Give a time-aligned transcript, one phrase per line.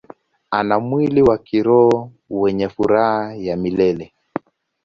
[0.51, 4.13] Ana mwili wa kiroho wenye furaha ya milele.